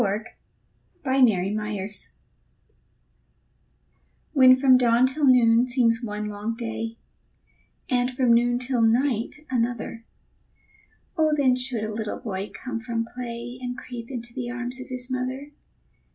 BREAKING 0.01 0.33
THE 1.03 1.09
DAY 1.11 1.47
IN 1.49 1.87
TWO 1.87 2.09
When 4.33 4.55
from 4.55 4.75
dawn 4.75 5.05
till 5.05 5.25
noon 5.27 5.67
seems 5.67 5.99
one 6.03 6.25
long 6.25 6.55
day, 6.55 6.97
And 7.87 8.09
from 8.09 8.33
noon 8.33 8.57
till 8.57 8.81
night 8.81 9.45
another, 9.51 10.03
Oh, 11.15 11.35
then 11.37 11.55
should 11.55 11.83
a 11.83 11.93
little 11.93 12.17
boy 12.17 12.49
come 12.51 12.79
from 12.79 13.05
play, 13.13 13.59
And 13.61 13.77
creep 13.77 14.09
into 14.09 14.33
the 14.33 14.49
arms 14.49 14.79
of 14.79 14.87
his 14.87 15.11
mother. 15.11 15.51